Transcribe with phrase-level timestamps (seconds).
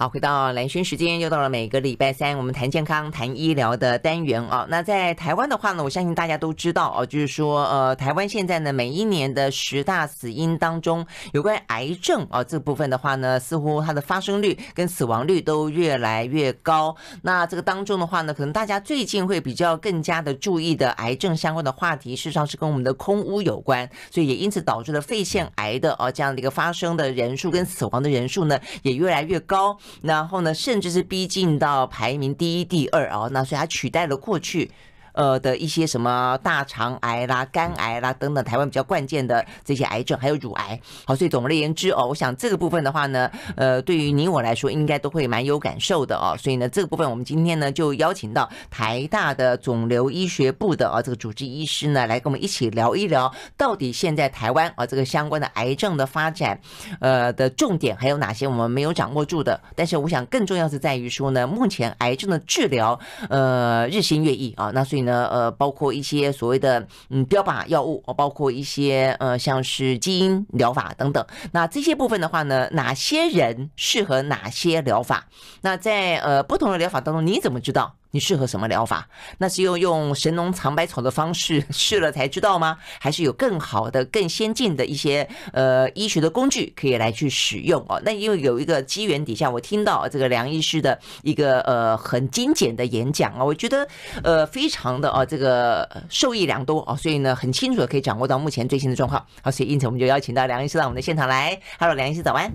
[0.00, 4.64] 好，回到蓝轩时间，又到了每个礼拜三，我们谈健康、谈医疗的单元啊。
[4.70, 16.94] 那在台湾的话呢，我相信大家都知道哦，就是说，呃，台湾现在呢，每一年的十大死因当中，有关癌症啊这部分的话呢，似乎它的发生率跟死亡率都越来越高。
[17.22, 29.76] 那这个当中的话呢，可能大家最近会比较更加的注意的癌症相关的话题，事实上是跟我们的空污有关，所以也因此导致了肺腺癌的啊这样的一个发生的人数跟死亡的人数呢，也越来越高。
[30.02, 34.70] 然后呢，甚至是逼近到排名第一、第二啊，那所以它取代了过去。
[35.18, 40.80] 呃的一些什么大肠癌啦、肝癌啦等等，台湾比较关键的这些癌症，还有乳癌。
[41.04, 46.36] 好，所以总而言之哦，我想这个部分的话呢，呃，对于你我来说，应该都会蛮有感受的哦。
[46.38, 56.60] 所以呢，这个部分我们今天呢就邀请到台大的肿瘤医学部的啊这个主治医师呢，来跟我们一起聊一聊，到底现在台湾啊这个相关的癌症的发展，
[57.00, 59.60] 呃的重点还有哪些我们没有掌握住的？
[59.74, 62.96] 但是我想更重要是在于说呢，目前癌症的治疗
[63.28, 65.07] 呃日新月异啊，那所以呢。
[65.08, 71.26] 呢，呃，包括一些所谓的嗯标靶药物，包括一些呃像是基因疗法等等。
[71.52, 75.26] 那这些部分的话呢，哪些人适合哪些疗法？
[75.62, 77.96] 那在呃不同的疗法当中，你怎么知道？
[78.10, 79.06] 你适合什么疗法？
[79.38, 82.78] 那是用用神农尝百草的方式 试了才知道吗？
[82.98, 88.00] 还是有更好的、更先进的一些呃医学的工具可以来去使用哦？
[88.04, 93.86] 那因为有一个机缘底下，我听到这个梁医师的一个呃很精简的演讲啊，我觉得
[94.22, 99.24] 呃非常的啊这个受益良多啊，所以呢很清楚的可以掌握到目前最新的状况。
[99.42, 101.60] 好，所以因此我们就邀请到梁医师到我们的现场来。
[101.78, 102.50] Hello，梁医师早安。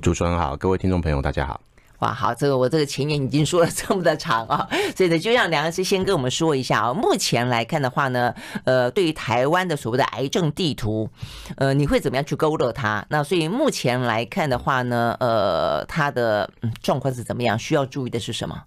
[0.00, 1.60] 主持人好，各位听众朋友大家好。
[2.02, 6.92] 哇，好，这个我这个前言已经说了这么的长啊，所以呢，就让梁老师先跟我们说一下啊。
[6.92, 11.08] 目前来看的话呢，呃，对于台湾的所谓的癌症地图，
[11.58, 13.06] 呃，你会怎么样去勾勒它？
[13.08, 16.50] 那所以目前来看的话呢，呃，它的
[16.82, 17.56] 状况是怎么样？
[17.56, 18.60] 需要注意的是什么？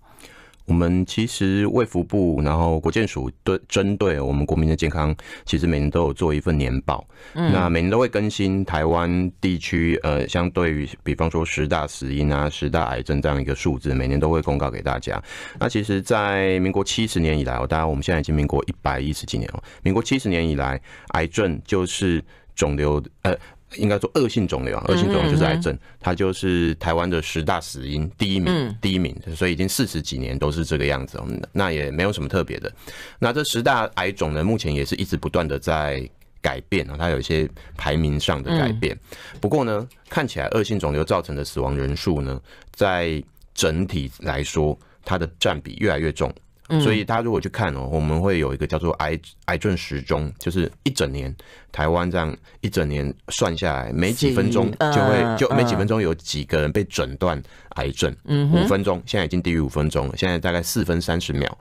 [0.66, 7.08] 我们其实卫福部，然后国健署对针对我们国民的健康，其实每年都有做一份年报。
[7.34, 15.22] 嗯，那每年都会更新台湾地区，呃，相对于比方说十大死因啊、十大癌症这样一个数字，每年都会公告给大家。
[15.60, 19.64] 那其实，在民国七十年以来，哦，当然我们现在已经民国一百一十几年了。
[19.84, 22.24] 民国七十年以来，癌症就是
[22.56, 23.36] 肿瘤，呃。
[23.78, 31.22] 应该说恶性肿瘤，恶性肿瘤就是癌症，它就是台湾的十大死因第一名，第一名，所以已经四十几年都是这个样子，
[31.52, 32.72] 那也没有什么特别的。
[33.20, 36.08] 那这十大癌种呢，目前也是一直不断的在
[36.42, 38.98] 改变啊，它有一些排名上的改变。
[39.42, 42.40] 不过呢，看起来恶性肿瘤造成的死亡人数呢，
[42.72, 46.34] 在整体来说，它的占比越来越重。
[46.82, 51.34] 所以大家如果去看哦，我们会有一个叫做癌癌症时钟，就是一整年
[51.72, 57.40] 台湾这样一整年算下来，每几分钟就会就每几分钟有几个人被诊断
[57.76, 58.16] 癌症。
[58.24, 61.56] 嗯，五分钟现在已经低于五分钟了，现在大概四分三十秒，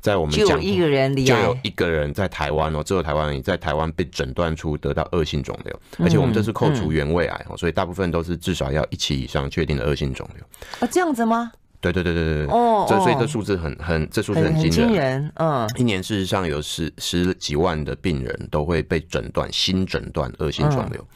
[0.00, 10.44] 在我们讲就一个人就有一个人在台湾哦，只有台湾人在台湾被诊断出得到恶性肿瘤，而且我们这是扣除原位癌哦，所以大部分都是至少要一期以上确定的恶性肿瘤。
[10.80, 11.50] 啊，这样子吗？
[11.80, 21.06] 对对对对对哦，这所以这数字很很，这数字很惊人，惊人，嗯，一年事实上有十十几万的病人都会被诊断新诊断恶性肿瘤，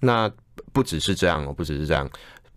[0.00, 0.30] 那
[0.72, 2.08] 不只是这样哦，不只是这样。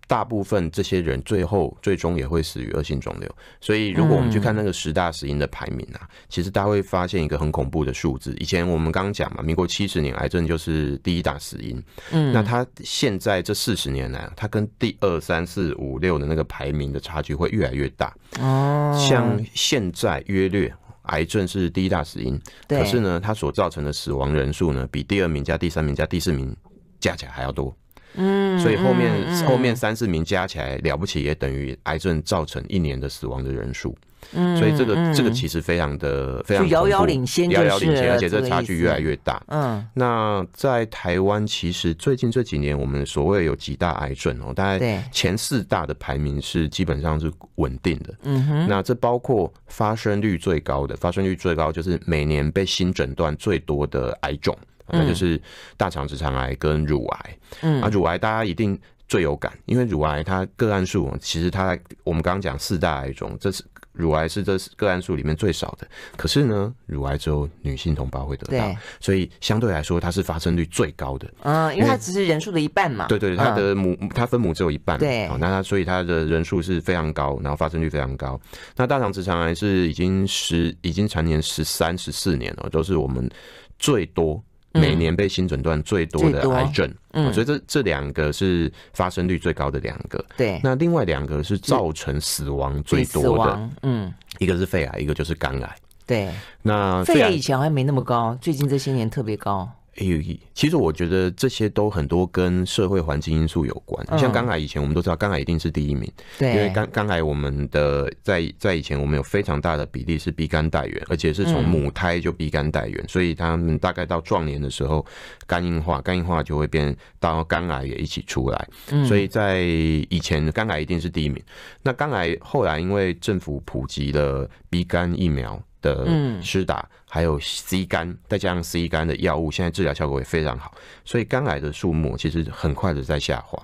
[0.06, 3.28] 大部分这些人最后最终也会死于恶性肿瘤，
[3.60, 8.34] 所以如果我们去看那个十大死因的排名啊，其实大家会发现一个很恐怖的数字。
[8.38, 18.14] 以前我们刚刚讲嘛，民国七十年癌症就是第一大死因，嗯，那它现在这四十年来，它跟第二、三、四、五、六的那个排名的差距会越来越大。
[18.40, 20.72] 哦，像现在约略
[21.04, 26.54] 癌症是第一大死因，可是呢，它所造成的死亡人数呢，比第二名加第三名加第四名
[27.00, 27.76] 加起来还要多。
[28.16, 33.96] 嗯，所以后面后面三四名加起来了不起，也等于癌症造成一年的死亡的人数。
[34.32, 39.40] 嗯，所以这个这个其实非常的非常遥遥领先，遥遥领先，而且这差距越来越大。
[39.46, 48.12] 嗯，那在台湾，其实最近这几年，我们所谓有几大癌症哦，大概前四大的排名是基本上是稳定的。
[48.22, 54.56] 嗯哼，那这包括发生率最高的，发生率最高就是每年被新诊断最多的癌种。
[54.88, 55.40] 那就是
[55.76, 58.78] 大肠直肠癌跟乳癌，嗯，啊，乳癌大家一定
[59.08, 65.88] 最有感，因为乳癌它个案数其实它我们刚刚讲四大癌种，这是乳癌是这个案数里面最少的，
[66.18, 78.38] 可是呢，乳癌只有女性同胞会得到，所以相对来说它是发生率最高的，嗯，因为它只是人数的一半嘛，对对，它的母它分母只有一半，对，那它所以它的人数是非常高，然后发生率非常高，
[78.76, 83.30] 那大肠直肠癌是已经十已经蝉联十三十四年了，都是我们
[83.78, 84.42] 最多。
[84.80, 86.92] 每年被新诊断最多的癌症。
[87.12, 90.24] 嗯，所以这这两个是发生率最高的两个。
[90.36, 93.70] 对，那另外两个是造成死亡最多的。
[93.82, 95.76] 嗯，一个是肺癌，一个就是肝癌。
[96.06, 96.30] 对，
[96.62, 99.68] 那肺癌以前好像没那么高，最近这些年特别高。
[99.98, 100.20] 哎呦，
[100.54, 104.06] 其实我觉得这些都很多跟社会环境因素有关。
[104.18, 115.04] 像肝癌以前我们都知道，肝癌一定是第一名，对，因为肝肝癌我们的在在以前我们有非常大的比例是鼻肝带源，而且是从母胎就鼻肝带原，所以他们大概到壮年的时候
[115.46, 118.68] 肝硬化，肝硬化就会变到肝癌也一起出来。
[119.06, 121.42] 所以在以前肝癌一定是第一名。
[121.82, 125.62] 那肝癌后来因为政府普及了鼻肝疫苗。
[125.94, 130.74] 的施打，还有 C 肝，再加上 C 肝的药物，现在治疗效果也非常好，
[131.04, 133.62] 所以肝癌的数目其实很快的在下滑。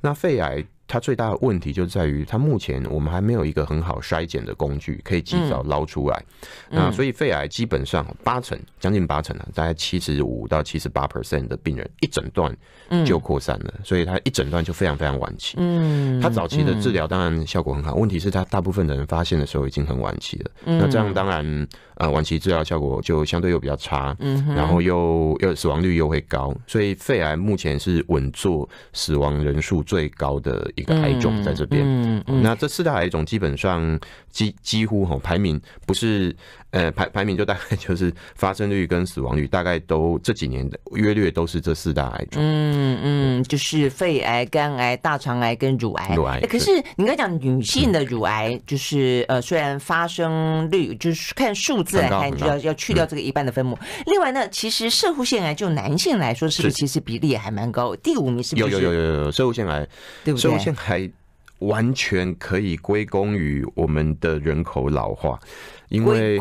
[0.00, 0.64] 那肺癌。
[0.86, 6.24] 它最大的问题就在于，它目前我们还没有一个很好筛检的工具，可以及早捞出来。
[6.70, 12.54] 嗯、那所以肺癌基本上八成，将近八成啊，大概七十五到七十八 percent 的病人一诊断
[13.06, 15.56] 就扩散了，嗯、所以它一诊断就非常非常晚期。
[15.58, 20.50] 嗯，它早期的治疗当然效果很好，问题是它大部分的人发现的时候已经很晚期了。
[20.64, 30.70] 那这样当然呃晚期治疗效果就相对又比较差，嗯，然后又又死亡率又会高，所以肺癌目前是稳坐死亡人数最高的。
[30.76, 33.98] 一个癌种在这边，嗯嗯，那这四大癌种基本上
[34.30, 36.34] 几几乎哈排名不是
[36.70, 46.14] 呃排排名就大概就是发生率跟死亡率大概都这几年的约略都是这四大癌种，嗯嗯，就是肺癌、肝癌、大肠癌跟乳癌。
[46.14, 53.78] 乳癌，可是你刚讲女性的乳癌，就是呃虽然发生率就是看数字来看，就要要去掉这个一半的分母。
[54.06, 57.94] 另外呢，其实射护腺癌就男性来说，是不是其实比例也还蛮高？
[57.96, 58.70] 第五名是不是？
[58.70, 59.86] 有有有有有射护腺癌，
[60.24, 60.63] 对不对？
[60.72, 61.10] 还
[61.58, 65.40] 完全可以归功于我们的人口老化，
[65.88, 66.38] 因为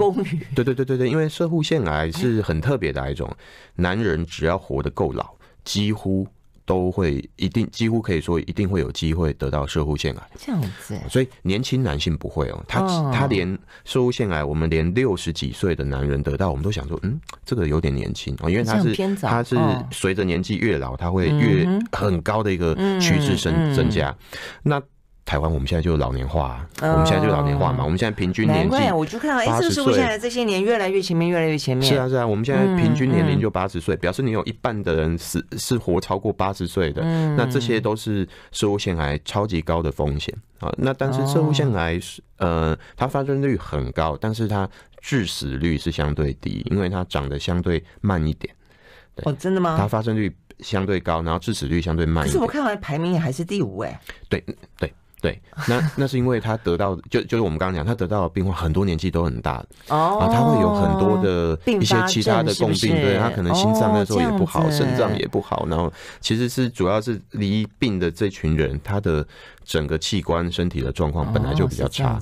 [0.53, 3.35] 对对对对对，因为射护腺癌是很特别的癌种，
[3.75, 5.33] 男人只要活得够老，
[5.63, 6.27] 几乎。
[6.65, 10.29] 都会一定几乎可以说一定会有机会得到射护腺癌。
[10.37, 12.81] 这样子，所以年轻男性不会哦，他
[13.11, 19.57] 他连射护腺癌，我们连六十几岁的男人得到，我们都想说，嗯，这个有点年轻哦，因为他是他是
[19.91, 24.15] 随着年纪越老，他会越很高的一个趋势增增加，
[24.63, 24.81] 那。
[25.25, 27.83] 台湾我们现在就老年化，我们现在就老年化嘛。
[27.83, 31.87] 我们现在平均年纪，我就看到，哎，这个摄护腺癌这些年越来越前面，越来越前面。
[31.87, 37.01] 是啊，是啊，我们现在平均年龄就八十岁，表示你有一半的人是是活超过八十岁的。
[37.35, 40.69] 那这些都是摄护腺癌超级高的风险啊。
[40.77, 44.69] 那但是摄护腺癌是呃，它发生率很高，但是它
[44.99, 48.53] 致死率是相对低，因为它长得相对慢一点。
[49.23, 49.77] 哦，真的吗？
[49.79, 52.33] 它发生率相对高，然后致死率相对慢一点。
[52.33, 54.01] 可是我看完排名也还是第五哎。
[54.27, 54.43] 对
[54.77, 54.93] 对。
[55.23, 65.89] 对，那那是因为他得到就就是我们刚刚讲，他得到的病患很多年纪都很大哦，他会有很多的一些其他的共病，对，他可能心脏那时候也不好，肾脏也不好，然后
[66.19, 69.25] 其实是主要是离病的这群人，他的
[69.63, 72.19] 整个器官身体的状况本来就比较差，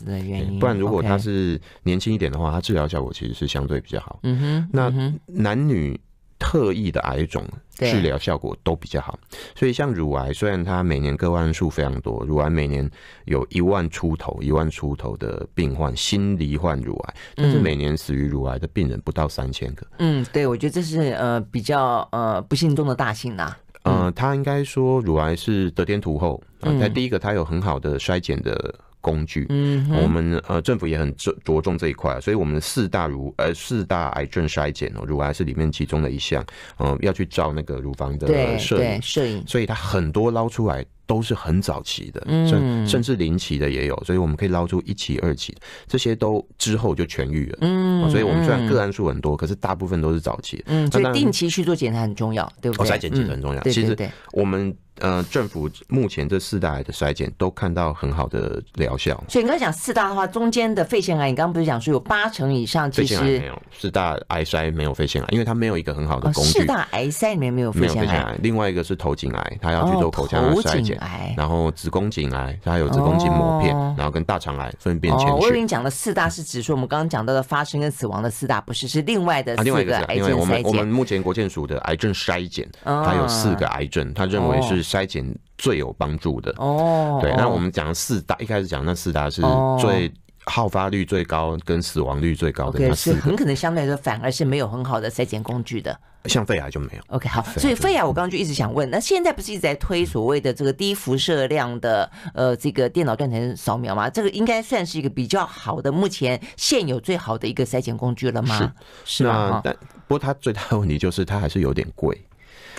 [0.59, 4.19] 不然如果他是年轻一点的话，他治疗效果其实是相对比较好。
[4.21, 4.93] 嗯哼，那
[5.25, 5.99] 男女。
[6.41, 9.17] 特异的癌种治疗效果都比较好，
[9.55, 12.89] 所以像乳癌，虽然它每年个案数非常多，乳癌每年
[13.25, 19.85] 有一万出头、一万出头的病患新罹患乳癌，但是每年死于乳癌的病人不到三千个。
[19.99, 23.55] 嗯，对，我觉得这是呃比较呃不幸中的大幸呐。
[23.83, 28.73] 呃，他应该说乳癌是得天独厚啊，在第一个，它有很好的衰减的。
[29.01, 36.45] 工具，嗯，我们呃政府也很着着重这一块，所以我们的四大乳呃四大癌症筛检哦，乳癌是里面其中的一项，
[36.77, 39.01] 嗯，要去照那个乳房的摄影。
[39.01, 45.55] 摄影，所以它很多捞出来都是很早期的，甚甚至零期的也有，所以我们可以捞出一期二期，
[45.87, 52.91] 这些都之后就痊愈了，嗯，所以我们虽然个案数很多，可是大部分都是早期，嗯，所以定期去做检查很重要，对不对？
[52.91, 53.97] 筛检其实很重要，其实
[54.31, 54.75] 我们。
[55.01, 59.21] 呃，政府目前这四大癌的筛检都看到很好的疗效。
[59.27, 66.59] 所以你刚才讲四大的话，中间的肺腺癌，你刚刚不是讲说有八成以上其实没有四大癌筛没有肺腺癌，因为它没有一个很好的工具。
[66.59, 68.37] 四大癌筛里面没有肺腺癌。
[68.41, 70.99] 另外一个是头颈癌，它要去做口腔的筛检。
[71.35, 75.33] 然后子宫颈癌，它还有子宫颈膜片，然后跟大肠癌粪便潜血。
[75.33, 80.37] 我跟你讲的四大是指说我们刚刚讲到的发生跟死亡的四大，不是是另外的四个癌症筛检。
[80.37, 85.33] 我们我们目前国健署的癌症筛检，它有四个癌症，他认为是筛检。
[85.57, 89.43] 最有帮助的哦，对，那我们讲四大，一开始讲那四大是
[89.79, 90.11] 最
[90.45, 95.95] 好发率最高跟死亡率最高的那是很可能相对来说反而是没有很好的筛检工具的。
[96.25, 97.15] 像肺癌就没有。
[97.15, 104.09] OK，好，所以肺癌我刚刚就一直想问，那现在不是一直在推所谓的这个低辐射量的呃这个电脑断层扫描吗？
[104.09, 108.73] 这个应该算是一个比较好的，目前现有最好的一个筛检工具了吗？
[109.05, 109.61] 是，是吗？
[109.63, 109.71] 但
[110.07, 112.19] 不过它最大的问题就是它还是有点贵。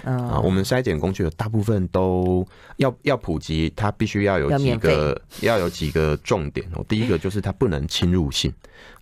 [0.04, 2.46] 啊，我们筛检工具的大部分都
[2.76, 6.66] 要要普及，它必须要有几个要有几个重点。
[6.74, 6.84] 哦。
[6.88, 8.52] 第一个就是它不能侵入性，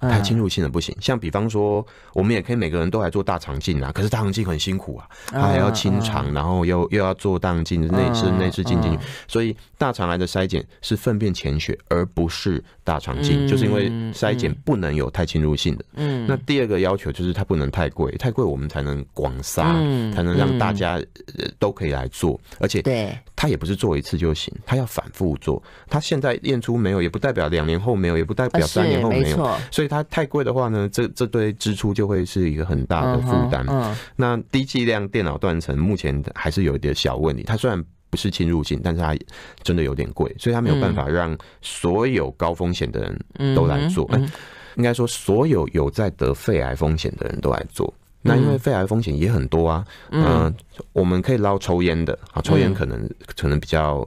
[0.01, 0.97] 太侵入性的不行。
[1.01, 15.85] 像比方说，我们也可以每个人都来做大肠镜啊，可是大肠镜很辛苦啊，它还要清肠，然后又又要做大肠镜内视内视镜进去，所以大肠癌的筛检是粪便潜血，而不是大肠镜，就是因为筛检不能有太侵入性的。
[15.95, 19.73] 嗯，那第二个要求就是它不能太贵，太贵我们才能广撒，
[20.15, 21.01] 才能让大家。
[21.39, 25.63] 呃，都可以来做，而且对，他也不是做一次就行，他要反复做。
[25.89, 29.37] 他现在验出没有，也不代表两年后没有，也不代表三年后没有。
[29.71, 33.65] 所以，他太贵的话呢，这这堆支出就会是一个很大的负担。
[33.67, 37.43] 嗯，那低剂量电脑断层目前还是有一点小问题。
[37.43, 39.17] 它虽然不是侵入性，但是它
[39.63, 44.07] 真的有点贵，所以它没有办法让所有高风险的人都来做。
[44.13, 44.31] 嗯，
[44.77, 47.91] 应该说，所有有在得肺癌风险的人都来做。
[48.23, 50.55] 那因为肺癌风险也很多啊，嗯、呃，
[50.93, 54.07] 我们可以捞抽烟的啊，抽烟可能可能比较。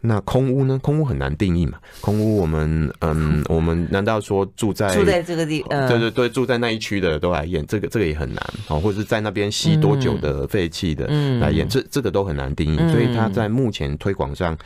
[0.00, 0.78] 那空屋呢？
[0.82, 1.78] 空屋很难定义嘛。
[2.00, 5.64] 空屋，我们嗯，我们难道说住在住在这个地？
[5.68, 8.78] 呃，对对对，住在那一区的都来验，这个这个也很难哦。
[8.78, 11.06] 或者是在那边吸多久的废气的
[11.40, 12.76] 来验，这这个都很难定义。
[12.92, 14.56] 所以它在目前推广上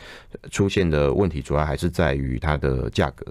[0.51, 3.25] 出现的问题，主要还是在于它的价格。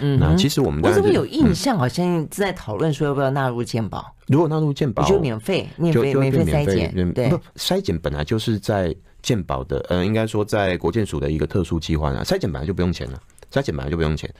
[0.00, 4.14] 嗯，那其实我们我怎么有印象，好像正在讨论说要不要纳入健保？
[4.28, 7.12] 如果纳入健保，就免费，免费免费筛检。
[7.12, 8.94] 对，不筛检本来就是在。
[9.26, 13.20] 鉴宝的，呃，应该说在国健署的一个特殊计划啊，筛检本来就不用钱了，
[13.56, 14.32] 筛检本来就不用钱。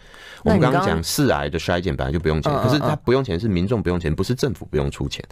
[0.45, 5.25] 我们刚刚讲四癌的筛检本来就不用钱，可是它不用钱是民众不用钱，不是政府不用出钱。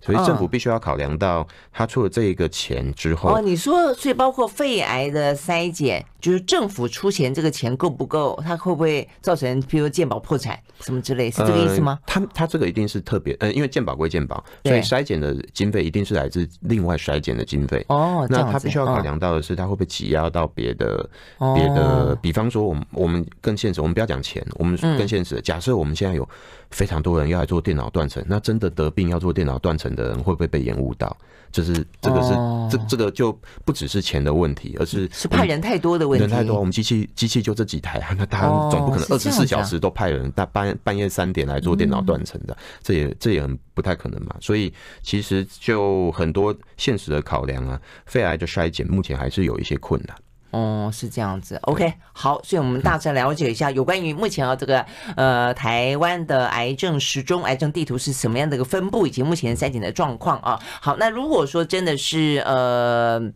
[0.00, 8.40] 所以政府必须要考量到，他出了这一个钱之后，哦，你说，所以包括肺癌的筛检，就是政府出钱，这个钱够不够？
[8.44, 11.30] 它会不会造成，譬如健保破产什么之类？
[11.30, 11.98] 是这个意思吗？
[12.06, 17.84] 他他这个一定是特别，呃，因为健保归健保，所以筛检的经费一定是来自另外筛检的经费。
[17.88, 21.08] 哦，那他必须要考量到的是，他会不会挤压到别的
[21.54, 22.16] 别的？
[22.20, 25.40] 比方说，我们我们更现实，我们不要讲钱，我们更现实。
[25.40, 26.28] 假设我们现在有
[26.70, 31.16] 非常多人要来做电脑断层，那真的得病要做电脑断层的人会不会被延误到？
[31.50, 32.32] 就是这个是
[32.70, 36.22] 这这个就不只是钱的问题，而是是派人太多的问题。
[36.22, 44.34] 人太多，我们机器机器就这几台，那他总不可能二十四小时都派人，大半半夜三点来做电脑断层的，这也这也很不太可能嘛。
[44.40, 50.16] 所以其实就很多现实的考量啊，肺癌的筛检目前还是有一些困难。
[50.52, 60.60] 哦，是这样子，OK，好，所以我们大致了解一下有关于目前啊这个呃台湾的癌症时钟癌症地图是什么样的一个分布，以及目前筛检的状况啊。
[60.80, 63.32] 好，那如果说真的是呃。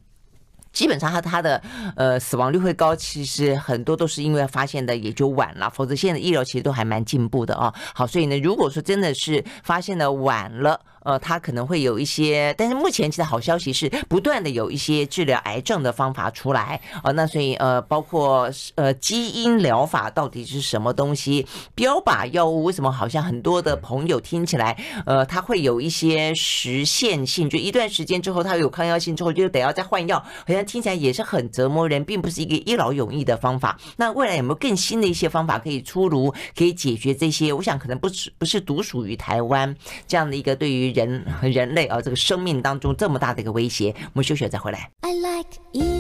[0.73, 1.63] 基本上它它的
[1.97, 7.73] 呃死亡率会高，其实很多都是因为发现的也就晚了，否则现在的医疗其实都还蛮进步的啊。
[7.95, 17.11] 好，所以呢，如果说真的是发现的晚了，呃，它可能会有一些，但是目前其实好消息是不断的有一些治疗癌症的方法出来啊。
[17.13, 21.47] 那所以呃，包括呃基因疗法到底是什么东西？
[21.75, 30.67] 标靶药物为什么好像很多的朋友听起来呃它会有一些时限性，就一段时间之后它有抗药性之后就得要再换药，好像。
[30.67, 33.79] 听起来也是很折磨人，并不是一个一劳永逸的方法。
[33.97, 37.53] 那未来有没有更新的一些方法可以出炉，可以解决这些？
[37.53, 39.73] 我想可能不是不是独属于台湾
[40.09, 43.95] 这样的一个对于人和人类啊这个生命当中这么大的一个威胁。
[44.13, 44.91] 我们休息再回来。
[45.01, 45.96] I like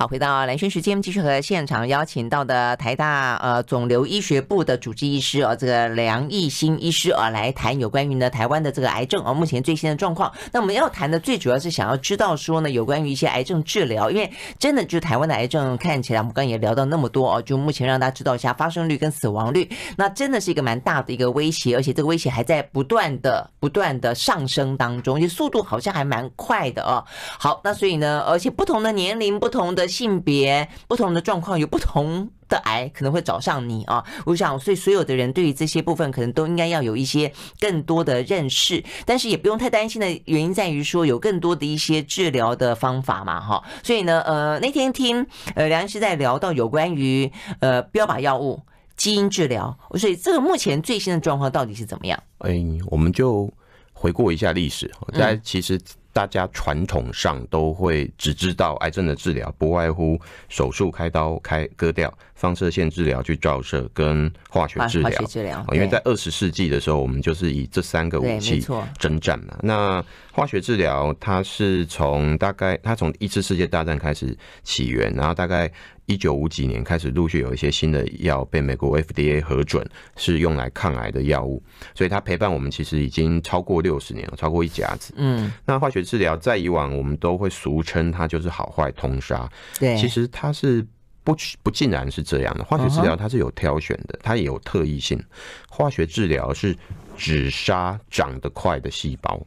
[0.00, 10.32] 好，回到蓝轩时间，继续和现场邀请到的台大呃肿瘤医学部的主治医师啊，这个梁艺兴医师啊，来谈有关于呢台湾的这个癌症啊目前最新的状况。
[10.52, 27.04] 那我们要谈的最主要是想要知道说呢，有关于一些癌症治疗，因为真的就台湾的癌症看起来，我们刚刚也聊到那么多哦，就目前让大家知道一下发生率跟死亡率，那真的是一个蛮大的一个威胁，而且这个威胁还在不断的不断的上升当中，就速度好像还蛮快的哦。
[27.38, 29.89] 好，那所以呢，而且不同的年龄，不同的。
[29.90, 34.04] 性别不同的状况，有不同的癌可能会找上你啊！
[34.24, 43.62] 我想，所以所有的人对于这些部分，可能都应该要有一些更多的认识，但是也不用太担心的原因在于说，有更多的一些治疗的方法嘛，哈。
[43.82, 47.30] 所以呢，呃，那天听呃梁医师在聊到有关于
[47.60, 48.60] 呃标靶药物、
[48.96, 52.22] 基因治疗，所以这个目前最新的状况到底是怎么样？
[52.38, 53.52] 哎，我们就
[53.92, 55.80] 回顾一下历史，在其实。
[56.12, 65.24] 大家传统上都会只知道癌症的治疗，不外乎手术、开刀、开割掉、放射线治疗、去照射跟化学治疗。
[65.26, 68.64] 治疗，因为在二十世纪的时候，我们就是以这三个武器
[68.98, 69.56] 征战嘛。
[69.62, 75.70] 那化学治疗，它是从大概它从一次世界大战开始起源，然后大概。
[76.10, 81.62] 一九五几年开始陆续有一些新的药被美国 FDA 核准，是用来抗癌的药物，
[81.94, 85.14] 所以它陪伴我们其实已经超过六十年了，超过一甲子。
[85.16, 89.48] 嗯，那化学治疗在以往我们都会俗称它就是好坏通杀，
[89.78, 90.84] 对，其实它是
[91.22, 92.64] 不不尽然是这样的。
[92.64, 95.22] 化学治疗它是有挑选的，它也有特异性。
[95.68, 96.76] 化学治疗是
[97.16, 99.40] 只杀长得快的细胞，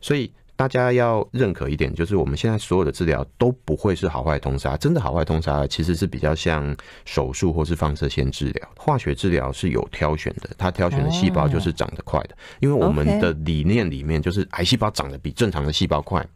[0.00, 0.32] 所以。
[0.58, 4.76] 大家要认可一点，就是我们现在所有的治疗都不会是好坏通杀。
[4.76, 8.68] 真的好坏通杀，其实是比较像手术或是放射线治疗。
[8.76, 12.30] 化学治疗是有挑选的，它挑选的细胞就是长得快的。
[12.58, 16.26] 因为我们的理念里面就是癌细胞长得比正常的细胞快，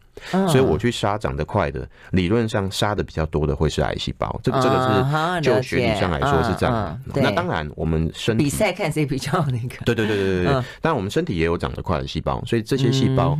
[0.47, 4.39] 所以我去杀长得快的，理论上杀的比较多的会是癌细胞。
[4.41, 6.97] 这个这个是就学理上来说是这样。
[7.13, 9.83] 那当然，我们身体比赛看谁比较那个。
[9.83, 10.63] 对对对对对对。
[10.79, 13.37] 但，我们身体也有长得快的细胞，所以这些细胞。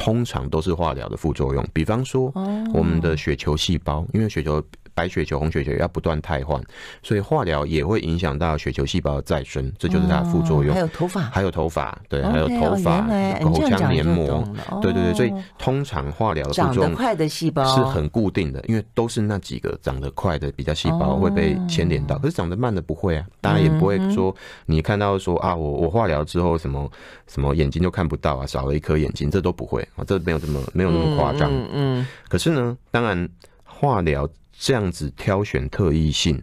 [0.00, 2.32] 通常都是化疗的副作用，比方说
[2.74, 4.60] 我们的血球细胞，因为血球。
[5.00, 6.62] 白血球、红血球要不断汰换，
[7.02, 10.74] 所以化疗也会影响到血球细胞的再生，这就是它的副作用。
[10.74, 13.00] 还有头发，还有头发，对，还有头发、
[13.42, 14.46] 口腔黏膜，
[14.82, 15.14] 对对对。
[15.14, 23.24] 所以通常化疗的副作用长得快的细胞是很固定的，因为都是那几个长得快的比较细胞会被牵连到，可是长得慢的不会啊。
[23.40, 26.90] 当然也不会说你看到说啊，我我化疗之后什么
[27.26, 31.50] 什么眼睛就看不到啊，少了一颗眼睛，这都不会啊，这没有这么没有那么夸张。
[31.72, 33.26] 嗯，可是呢，当然
[33.64, 34.28] 化疗。
[34.60, 36.38] 这样子挑选特异性，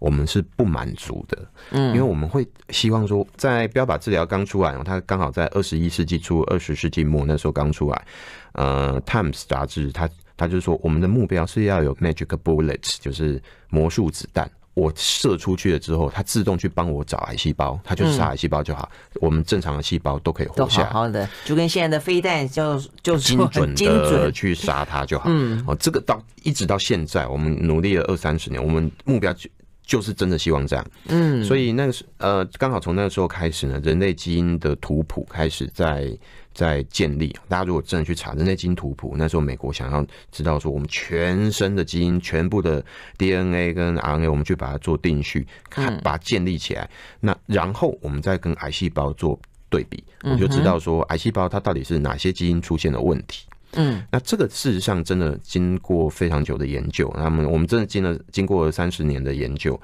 [0.00, 8.06] 我们是不满足的，嗯，因为我们会希望说，在标靶治疗刚出来，它刚好在二十一世纪初、二十世纪末那时候刚出来，
[8.54, 14.50] 呃，《Times》杂志它它就是说，我们的目标是要有 magic bullets，就是魔术子弹。
[14.80, 18.88] 我射出去了之后，它自动去帮我找癌细胞，它就是杀癌细胞就好。
[18.92, 25.24] 嗯、我们正常的细胞都可以活下来，好好的，就跟现在的飞弹就就精准的去杀它就好。
[25.28, 29.50] 嗯，哦，这个到一直到现在，我们努力了二三十年，我们目标就
[29.84, 30.86] 就是真的希望这样。
[31.08, 36.16] 嗯，所以那个时呃，刚好从那个时候开始呢，人类基因的图谱开始在。
[36.52, 42.84] 在建立，大家如果真的去查人类基因图谱，那时候美国想要知道说我们全身的基因、全部的
[43.16, 46.90] DNA 跟 RNA，我们去把它做定序，看把它建立起来。
[47.20, 53.46] 那然后我们再跟癌细胞做对比，我就知道说癌细胞它到底是哪些基因出现了问题。
[53.74, 59.80] 嗯，那这个事实上真的经过非常久的研究，那么我们真的经了经过了三十年的研究，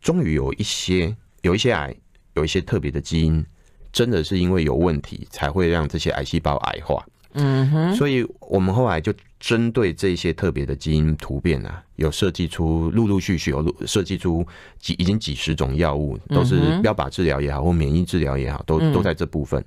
[0.00, 1.94] 终于有一些有一些癌
[2.34, 3.44] 有一些特别的基因。
[3.92, 7.04] 真的是因为有问题，才会让这些癌细胞癌化。
[7.34, 14.44] 嗯哼，所以我们后来就针对这些特别的基因突变啊，有设计出陆陆续续有设计出
[14.78, 19.62] 几已经几十种药物，都是标靶治疗也好，或免疫治疗也好，都都在这部分。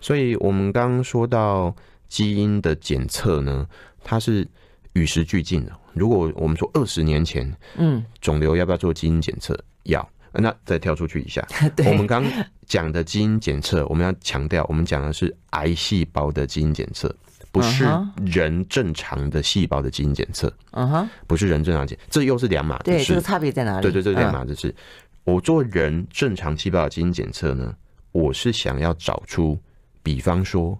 [0.00, 1.72] 所以我们刚刚说到
[2.08, 3.66] 基因的检测呢，
[4.02, 4.48] 它是
[4.94, 5.72] 与时俱进的。
[5.92, 9.56] 如果我们说二十年前，嗯，肿瘤要不要做基因检测？
[9.84, 10.08] 要。
[10.32, 11.46] 那再跳出去一下，
[11.86, 12.24] 我们刚
[12.66, 17.14] 讲的基因检测，我们要强调，我们讲的是癌细胞的基因检测，
[17.50, 17.84] 不是
[18.26, 20.52] 人正常的细胞的基因检测。
[20.72, 22.98] 嗯哼，不是人正常检，这又是两码子事。
[22.98, 23.82] 对，这个差别在哪里？
[23.82, 24.74] 对对，这两码子事。
[25.24, 27.74] 我做人正常细胞的基因检测呢，
[28.12, 29.58] 我是想要找出，
[30.02, 30.78] 比方说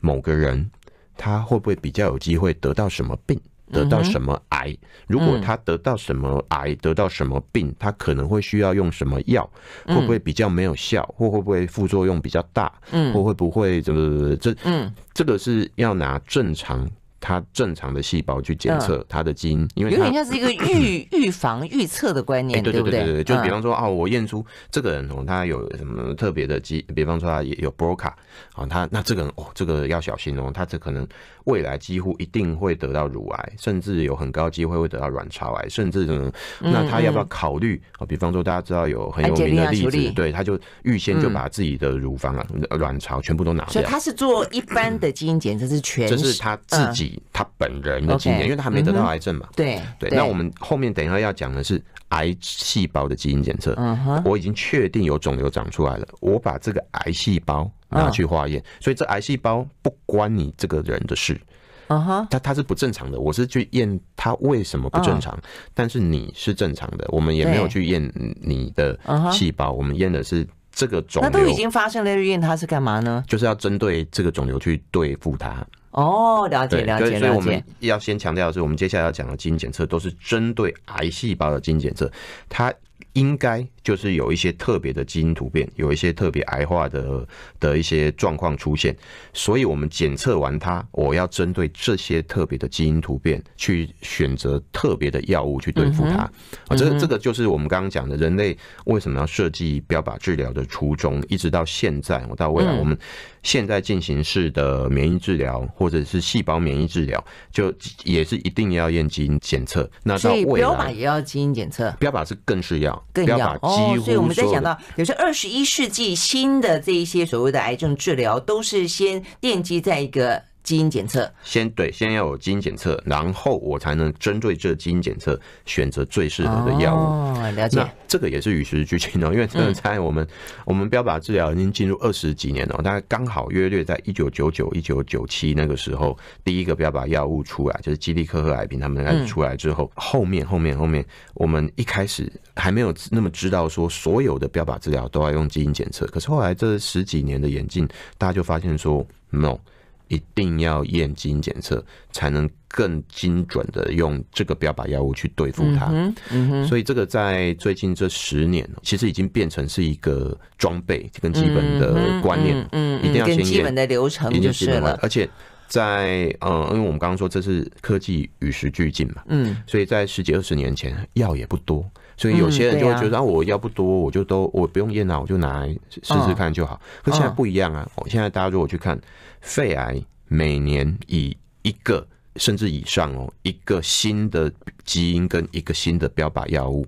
[0.00, 0.70] 某个人
[1.16, 3.40] 他会不会比较有机会得到什么病。
[3.72, 4.76] 得到什么癌？
[5.06, 9.48] 如果他得到什么癌，得到什么病，他可能会需要用什么药？
[9.86, 11.02] 会不会比较没有效？
[11.16, 12.72] 或会不会副作用比较大？
[12.90, 14.54] 嗯，或会不会怎么这？
[14.64, 16.88] 嗯，这个是要拿正常。
[17.26, 28.12] 它正常的细胞去检测它的基因，因为有点像是一个 预预防预测的观念，对对对对对，就比方说啊，我验出这个人哦，他有什么特别的基，比方说他也有 BRCA
[28.52, 31.08] 啊，他那这个人哦，这个要小心哦，他这可能
[31.44, 38.06] 未来几乎一定会得到乳癌，甚至有很高机会会得到卵巢癌，甚至呢，那他要不要考虑啊？
[38.06, 43.72] 比方说大家知道有很有名的例子，对，他就预先就把自己的乳房啊、卵巢全部都拿掉。
[43.72, 47.22] 所以他是做一般的基因检测，是全， 这是他自己。
[47.32, 49.48] 他本人的基因，因为他还没得到癌症嘛。
[49.54, 50.10] 对对。
[50.10, 53.74] 那我们后面等一下要讲的是癌细胞的基因检测。
[53.76, 54.22] 嗯哼。
[54.24, 61.40] 我已经确定有肿瘤长出来了，我把这个癌细胞拿去化验，所以这癌细胞不关你这个人的事。
[61.86, 62.26] 啊哈。
[62.30, 65.38] 它它是不正常的，我是去验它为什么不正常，
[65.74, 68.98] 但是你是正常的，我们也没有去验你的
[69.30, 71.30] 细胞，我们验的是这个肿瘤。
[71.30, 73.22] 那都已经发生了，验它是干嘛呢？
[73.28, 75.64] 就是要针对这个肿瘤去对付它。
[75.90, 77.18] 哦，了解了解了解。
[77.20, 82.10] 所以我们要先强调的是，我们接下来要讲的基因检测都是针对癌细胞的基因检测，
[82.48, 82.74] 它
[83.12, 87.28] 应该就是有一些特别的基因突变，有一些特别癌化的
[87.60, 88.96] 的一些状况出现，
[89.34, 96.22] 所以我们检测完它，我要针对这些特别的基因突变去选择特别的药物去对付它。
[96.66, 102.98] 啊，这个这个就是我们刚刚讲的人类为什么要设计标靶治疗的初衷，一直到现在，我到未来我们
[103.42, 107.70] 现在进行式的免疫治疗或者是细胞免疫治疗，就
[108.04, 109.90] 也是一定要验基因检测。
[110.02, 112.94] 那到未来标靶也要基因检测，标靶是更是要。
[113.12, 120.53] 更要哦，所以我们在讲到，比如说二十一世纪新的这一些所谓的癌症治疗，都是先奠基在一个。
[120.64, 126.98] 基因检测，先对，先要有基因检测，然后我才能针对这基因检测选择最适合的药物。
[126.98, 127.78] 哦，了解。
[127.78, 130.28] 那这个也是与时俱进哦，因为真的在我们、嗯、
[130.64, 149.58] 我们标靶治疗已经进入二十几年了，大概刚好约略在一九九九、一九九七那个时候，第一个标靶药物出来，就是基利克和海平他们开始出来之后，嗯、后面后面后面，我们一开始还没有那么知道说所有的标靶治疗都要用基因检测，可是后来这十几年的演进，大家就发现说，no。
[150.08, 155.86] 一定要验基因检测，才能更精准的用这个标靶药物去对付它。
[155.92, 156.66] 嗯嗯。
[156.66, 162.66] 所以这个在最近这十年，其实已经变成是一个装备跟基本的观念。
[162.72, 164.98] 嗯，一定要先验基本的流程就是了。
[165.02, 165.28] 而且
[165.66, 169.22] 在嗯，因为我们刚刚说这是科技与时俱进嘛。
[169.28, 169.56] 嗯。
[169.66, 176.80] 所以在十几二十年前，药也不多，所以有些人就会觉得啊，我药不多，我就都我不用验啊，我就拿来试试看就好。
[177.02, 177.88] 可现在不一样啊！
[177.96, 178.98] 我现在大家如果去看。
[179.46, 184.50] 肺癌每年以一个甚至以上哦，一个新的
[184.86, 186.86] 基因跟一个新的标靶药物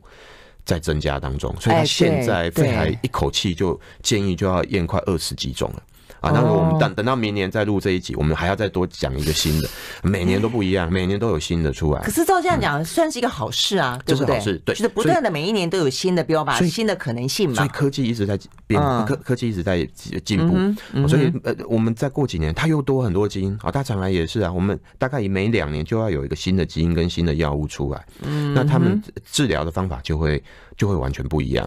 [0.64, 5.82] 在增加当中，所以他现在肺癌一口气就建议就要验快二十几种了。
[6.20, 9.68] 啊，那我们等等到明年再录这一集，我们还要再多讲一个新的，
[10.02, 12.00] 每年都不一样，每年都有新的出来。
[12.02, 14.40] 可是照这样讲，算是一个好事啊，对不对？
[14.40, 17.56] 是，对，就是不断的每一年都有新的标靶，新的可能性嘛。
[17.56, 19.86] 所以科技一直在变，科科技一直在
[20.24, 21.08] 进步。
[21.08, 30.42] 所以呃，我们再过几年，它又多很多基因啊，大肠癌也是啊，我们大概每两年就要有一个新的基因跟新的药物出来，嗯，那他们治疗的方法就会。
[30.76, 31.66] 就会完全不一样，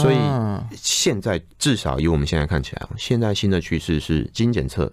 [0.00, 0.16] 所以
[0.76, 4.92] 现在至少以我们现在看起来，现在新的趋势是基因检测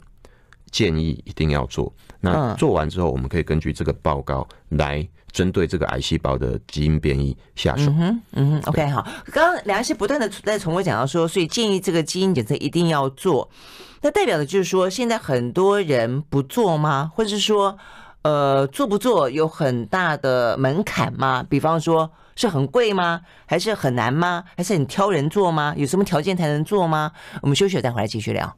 [0.71, 1.93] 建议一定要做。
[2.19, 7.91] 那做完之后，我们可以根据这个报告来针对这个癌细胞的基因变异下手。
[7.91, 9.05] 嗯嗯，OK，好。
[9.31, 13.47] 刚刚梁医师不断的在重复讲到说，所以建议这个基因检测一定要做。
[14.01, 17.11] 那代表的就是说，现在很多人不做吗？
[17.13, 17.77] 或者是说，
[18.23, 21.45] 呃，做不做有很大的门槛吗？
[21.47, 22.11] 比方说。
[22.35, 23.21] 是很贵吗？
[23.45, 24.43] 还是很难吗？
[24.57, 25.73] 还是很挑人做吗？
[25.77, 27.11] 有什么条件才能做吗？
[27.41, 28.55] 我们休息了，再回来继续聊。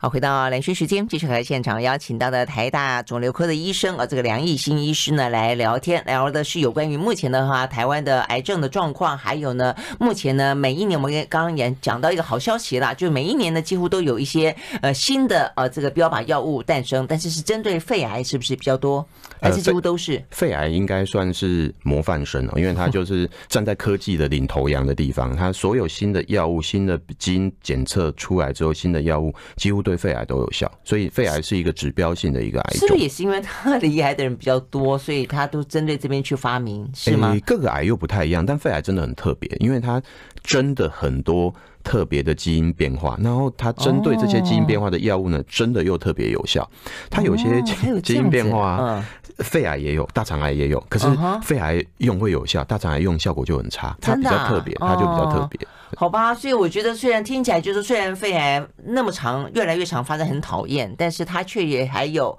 [0.00, 19.04] 好，回到连续时间，继续和现场邀请到的台大肿瘤科的医生啊，这个梁毅欣医师呢来聊天，聊的是有关于目前的话台湾的癌症的状况，还有呢，目前呢每一年我们刚刚也讲到一个好消息啦，就每一年呢几乎都有一些呃新的呃这个标靶药物诞生，但是是针对肺癌是不是比较多？
[19.40, 20.14] 还是几乎都是？
[20.14, 29.82] 呃、肺癌应该算是模范生哦，因为它就是站在科技的领头羊的地方，它所有新的药物、新的基因检测出来之后，新的药物几乎。
[29.88, 32.80] 对肺癌都有效，所以肺癌是一个指标性的一个癌症。
[32.80, 37.30] 是不是也是因为他罹癌的人比较多，所以他都针对这边去发明，是吗？
[37.30, 40.02] 欸，各个癌又不太一样，但肺癌真的很特别，因为它
[40.42, 46.68] 真的很多特别的基因变化，然后它针对这些基因变化的药物呢，真的又特别有效。
[47.08, 47.62] 它有些
[48.02, 49.02] 基因变化，
[49.38, 51.06] 肺癌也有，大肠癌也有，可是
[51.42, 55.66] 肺癌用会有效，大肠癌用效果就很差，它比较特别，它就比较特别。
[55.96, 62.36] 好吧，所以我觉得虽然听起来就是虽然肺癌那么长，越来越长，发展很讨厌，但是它却也还有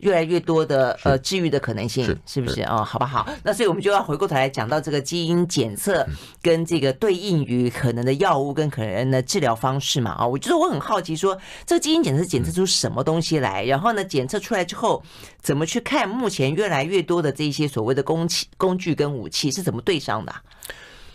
[0.00, 2.76] 越来越多的呃治愈的可能性，是，是不是啊？
[2.76, 3.28] 哦，好不好？
[3.42, 6.06] 那所以我们就要回过头来讲到这个基因检测
[6.42, 15.02] 跟这个对应于可能的药物跟可能的治疗方式嘛啊，我觉得我很好奇说，这个基因检测检测出什么东西来，然后呢，检测出来之后
[15.40, 20.34] 怎么去看目前越来越多的这些所谓的工器工具跟武器是怎么对上的？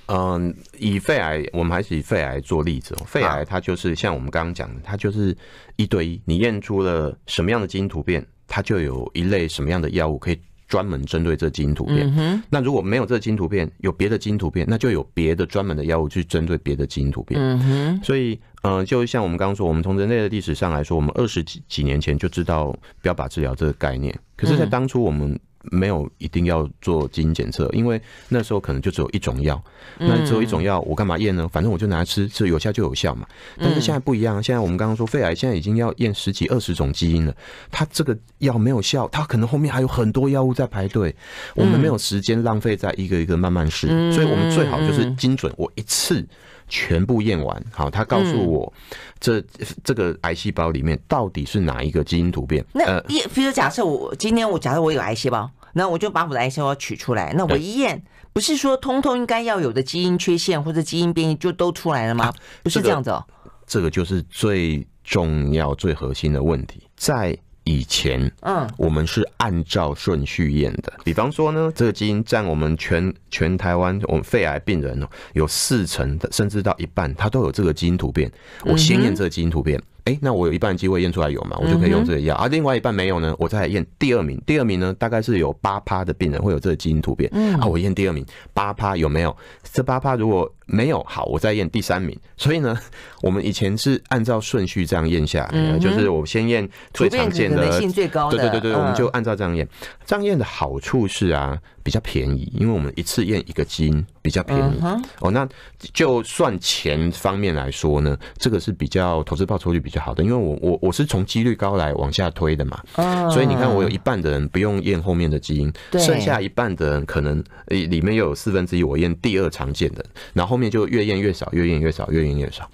[0.08, 3.06] 嗯，以肺癌，我们还是以肺癌做例子哦。
[3.08, 5.36] 肺癌它就是像我们刚刚讲的，它就是
[5.78, 12.44] 一对一，你验出了什么样的基因突变，它就有一类什么样的药物可以专门针对这基因突变。
[12.52, 17.42] 那如果没有这基因突变，有别的基因突变，那就有别的专门的药物去针对别的基因突变。
[17.42, 18.00] 嗯。
[18.04, 24.16] 所以，嗯，就像我们刚刚说，我们从人类的历史上来说，我们二十几几年前就知道标靶治疗这个概念。
[24.36, 25.40] 可是，在当初我们
[25.72, 29.62] 没有一定要做基因检测，因为那时候可能就只有一种药，
[29.98, 31.48] 那只有一种药，我干嘛验呢？
[31.48, 33.26] 反正我就拿来吃，吃有效就有效嘛。
[33.58, 37.36] 但是现在不一样，现在我们刚刚说肺癌现在已经要验十几二十种基因了，
[37.72, 41.16] 它这个药没有效，它可能后面还有很多药物在排队，
[41.56, 46.26] 我们没有时间浪费在一个一个慢慢试，所以我们最好就是精准，我一次。
[46.76, 48.74] 全部验完，好，他告诉我
[49.20, 49.40] 这
[49.84, 52.66] 这个癌细胞里面到底是哪一个基因突变？
[52.74, 62.34] 那一，比如假设我今天我假设我有癌细胞，那我就把我的癌细胞取出来，那我一验，不是说通通应该要有的基因缺陷或者基因变异就都出来了吗？
[62.64, 63.24] 不是这样子哦。
[63.68, 67.38] 这个就是最重要、最核心的问题，在。
[67.64, 70.94] 以前，嗯，我们是按照顺序验的。
[71.04, 78.32] 比方说呢，这个基因占我们全全台湾我们肺癌病人哦，有四成的，甚至到一半，他都有这个基因突变。
[78.66, 79.82] 我先验这个基因突变。
[80.06, 82.36] 哎、欸，那我有一半机会验出来有嘛，我就可以用这个药。
[82.36, 84.38] 而、嗯啊、另外一半没有呢，我再来验第二名。
[84.46, 87.30] 第二名呢，大概是有八趴的病人会有这个基因突变。
[87.32, 89.34] 嗯，啊，我验第二名，八趴有没有？
[89.72, 92.18] 这八趴如果没有，好，我再验第三名。
[92.38, 92.78] 所以呢，
[93.22, 99.68] 我们以前是按照顺序这样验下来的，嗯、就是我先验最常见的，性最高的，对对对对，我们就按照这样验。
[100.06, 101.60] 这样验的好处是啊。
[101.86, 104.80] 比较便宜，因为我们一次验一个基因比较便宜。
[104.80, 105.04] Uh.
[105.20, 105.46] 哦，那
[105.92, 112.82] 就算钱方面来说呢，这个是比较投资报酬率比较好的，因为我我我是从几率高来往下推的嘛。
[112.96, 113.30] Uh.
[113.30, 122.70] 所以你看，我有一半的人不用验后面的基因，剩下一半的人可能里面又有四分之一我验第二常见的，然后后面就越验越少，越验越少，越验越少。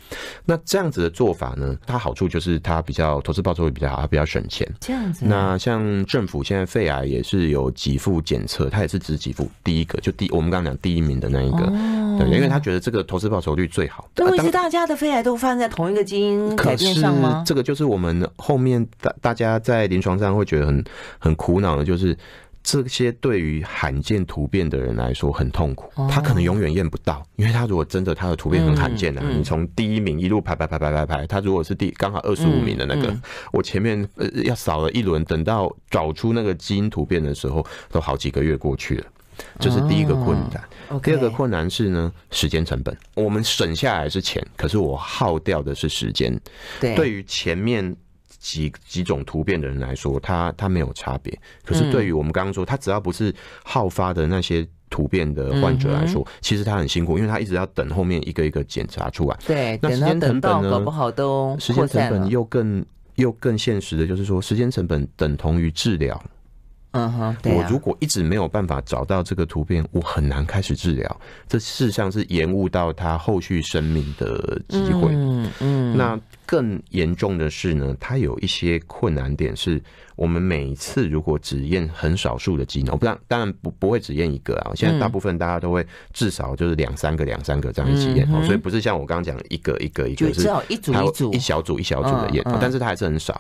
[0.45, 4.71] 那这样子的做法呢，它好处就是它比较投资报酬率比较好，它比较省钱。
[4.79, 5.25] 这样子。
[5.25, 8.99] 那像政府现在肺癌也是有给付检测，它也是。
[8.99, 14.09] 只给付第一个，就第我们刚刚讲第一名的那一个，哦、对，因为他觉得这个投资报酬率最好。
[14.13, 17.41] 对，是大家的肺癌都放在同一个基因改变上吗？
[17.47, 20.83] 这个就是我们后面大大家在临床上会觉得很
[21.17, 22.15] 很苦恼的，就是
[22.71, 33.11] 这些对于罕见突变的人来说很痛苦，他可能永远验不到，因为他如果真的他的突变很罕见的，你从第一名一路排排排排排排，他如果是第刚好二十五名的那个，
[33.51, 39.05] 我前面呃要扫了一轮，等到找出那个基因突变的时候，都好几个月过去了。
[39.59, 42.95] 这是第一个困难，第二个困难是呢，时间成本。
[43.15, 46.39] 我们省下来是钱，可是我耗掉的是时间。
[46.79, 47.95] 对，对于前面
[48.39, 51.37] 几几种突变的人来说，他他没有差别。
[51.63, 59.37] 可是对于我们刚刚说，他只要不是好发的那些突变的患者来说，嗯、其实他很辛苦，因为他一直要等后面一个一个检查出来。
[59.45, 60.71] 对，那时间成本呢？
[60.71, 62.83] 搞不好都时间成本又更
[63.15, 66.19] 又更现实的就是说，时间成本等同于治疗。
[66.91, 71.21] 嗯哼，我如果一直没有办法找到这个突变，我很难开始治疗。
[71.47, 75.09] 这事实上是延误到他后续生命的机会。
[75.11, 79.79] 嗯嗯，那更严重的是呢，它有一些困难点，是
[80.15, 84.71] 我们每一次如果只验很少数的基因，我不当当然不不会只验一个啊。
[84.73, 93.39] 现在大部分大家都会至少就是两三个、两三个这样一起验，所以不是像我刚刚讲的一个一个一个，是一组一组、一小组一小组的验，但是它还是很少。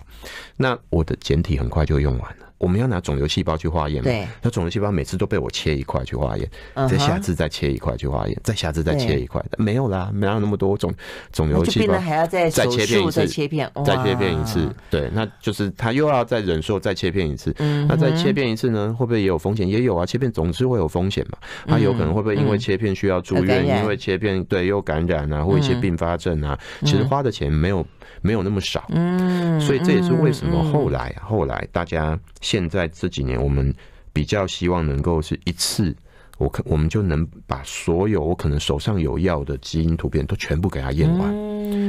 [0.55, 2.48] 那我的简体很快就用完了。
[2.59, 4.03] 我们要拿肿瘤细胞去化验嘛？
[4.03, 4.27] 对。
[4.41, 6.47] 那肿瘤细胞每次都被我切一块去化验，
[6.87, 10.93] 再下次再切一块去化验，再下次再切一块，没有啦，没有那么多肿
[11.31, 14.69] 肿瘤细胞，还要再再切片一次，切片，再切片一次。
[14.89, 17.55] 对，那就是他又要再忍受再切片一次。
[17.87, 18.93] 那再切片一次呢？
[18.99, 19.65] 会不会也有风险？
[19.65, 21.37] 也有啊，切片总是会有风险嘛。
[21.65, 23.65] 他有可能会不会因为切片需要住院？
[23.65, 26.59] 因为切片对又感染啊，或一些并发症啊？
[26.81, 27.85] 其实花的钱没有
[28.21, 28.83] 没有那么少。
[28.89, 29.57] 嗯。
[29.61, 32.19] 所以这也是为什么后来后来大家。
[32.49, 33.71] 现在这几年，我们
[34.11, 35.95] 比较希望能够是一次，
[36.39, 41.31] 我可我们就能把所有我可能手上有药的基因突变都全部给它验完，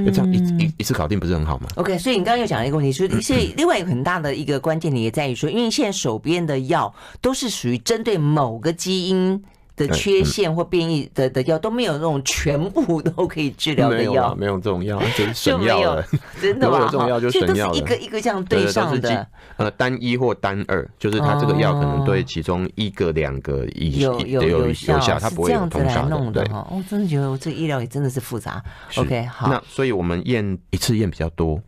[0.05, 9.43] 那这样一一一次搞定不是很好吗？OK，所以你刚刚又讲了一个问题，所以是 另外一个很大的一个关键点也在于说，因为现在手边的药都是属于针对某个基因。
[9.77, 16.05] 的缺陷或变异的的药都没有那种全部 都可以治疗的药，没有这种药， 就是神药了。
[16.41, 16.79] 真的吗？
[16.81, 19.27] 有这种药就神药，一个一个这样对上的。
[19.57, 26.31] 呃，单一或单二，就是它这个药可能对其中一个、两个以有有有效，它不会有通杀的。
[26.33, 28.63] 对，我真的觉得这医疗也真的是复杂。
[28.97, 29.49] OK，好。
[29.49, 31.61] 那所以我们验一次验比较多，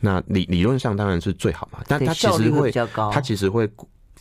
[0.00, 2.72] 那理理论上当然是最好嘛，但它其实会
[3.12, 3.68] 它其实会。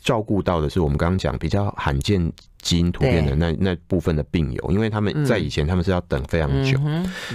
[0.06, 6.80] 照顾到的是我们刚刚讲比较罕见基因突变的那那部分的病友，因为他们在以前他们是要等非常久。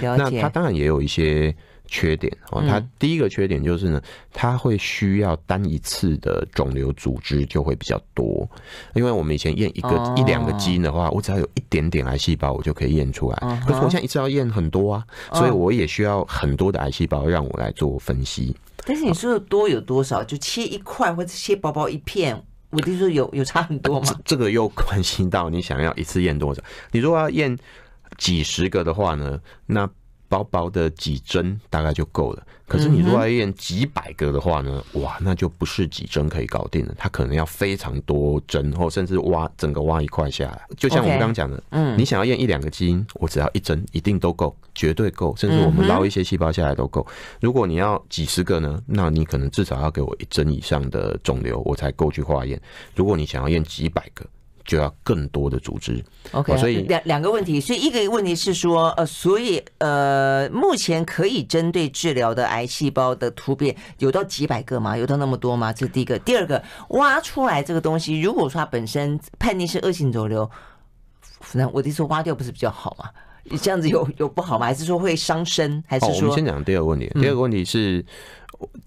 [0.01, 1.53] 那他当然也有一些
[1.85, 2.63] 缺点哦。
[2.65, 8.49] 他第一个缺点就是呢，他会需要单一次的肿瘤组织就会比较多，
[8.93, 13.37] 因为我们以前验一个一两个基因的话，我只要有一点点癌细胞，我就可以验出来。
[13.67, 18.55] 可是我现在一次要验很多啊，所以我也需要很多的癌细胞让我来做分析。
[18.85, 20.23] 但是你说的多有多少？
[20.23, 22.41] 就切一块或者切薄薄一片。
[22.71, 24.19] 我听说有有差很多吗？
[24.25, 26.61] 这个又关心到你想要一次验多少。
[26.91, 27.57] 你如果要验
[28.17, 29.89] 几十个的话呢，那
[30.31, 32.41] 薄薄的几针大概就够了。
[32.65, 40.61] 可是你如果要验几百个的话呢，哇，那就不是几针可以搞定了，它可能要非常多针，或甚至挖整个挖一块下来。
[40.77, 47.05] 就像我们刚刚讲的，嗯，你想要验一两个基因，我只要一针一定都够，绝对够，甚至我们捞一些细胞下来都够。
[47.41, 52.57] 如果你要几十个呢，那你可能至少要给我一针以上的肿瘤，我才够去化验。
[52.95, 54.25] 如果你想要验几百个。
[54.71, 64.95] 就要更多的组织，OK，所以两两个问题，所以一个问题是说，呃，所以呃，目前可以针对治疗的癌细胞的突变有到几百个吗？
[64.97, 65.73] 有到那么多吗？
[65.73, 66.17] 这是第一个。
[66.19, 70.49] 第二个，挖出来这个东西，如果说它本身判定是恶性肿瘤，
[71.51, 73.09] 那我的意思说挖掉不是比较好吗？
[73.43, 74.67] 你这样子有有不好吗？
[74.67, 75.83] 还是说会伤身？
[75.85, 76.15] 还是说？
[76.15, 77.11] 我们先讲第二个问题。
[77.15, 78.05] 第二个问题是，